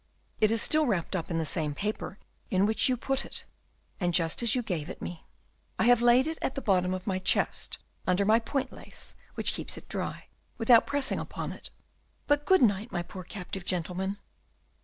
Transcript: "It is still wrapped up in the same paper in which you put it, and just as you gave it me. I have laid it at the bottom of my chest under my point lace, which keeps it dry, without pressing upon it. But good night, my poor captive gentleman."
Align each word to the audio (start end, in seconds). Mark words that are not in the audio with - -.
"It 0.39 0.49
is 0.49 0.63
still 0.63 0.87
wrapped 0.87 1.15
up 1.15 1.29
in 1.29 1.37
the 1.37 1.45
same 1.45 1.75
paper 1.75 2.17
in 2.49 2.65
which 2.65 2.89
you 2.89 2.97
put 2.97 3.23
it, 3.23 3.45
and 3.99 4.15
just 4.15 4.41
as 4.41 4.55
you 4.55 4.63
gave 4.63 4.89
it 4.89 4.99
me. 4.99 5.27
I 5.77 5.83
have 5.83 6.01
laid 6.01 6.25
it 6.25 6.39
at 6.41 6.55
the 6.55 6.61
bottom 6.63 6.95
of 6.95 7.05
my 7.05 7.19
chest 7.19 7.77
under 8.07 8.25
my 8.25 8.39
point 8.39 8.73
lace, 8.73 9.13
which 9.35 9.53
keeps 9.53 9.77
it 9.77 9.87
dry, 9.87 10.25
without 10.57 10.87
pressing 10.87 11.19
upon 11.19 11.51
it. 11.51 11.69
But 12.25 12.47
good 12.47 12.63
night, 12.63 12.91
my 12.91 13.03
poor 13.03 13.23
captive 13.23 13.63
gentleman." 13.63 14.17